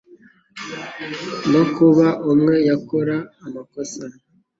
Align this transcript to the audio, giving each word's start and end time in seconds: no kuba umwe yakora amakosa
no 1.51 1.63
kuba 1.75 2.07
umwe 2.31 2.55
yakora 2.69 3.15
amakosa 3.45 4.03